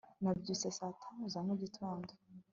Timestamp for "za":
1.33-1.39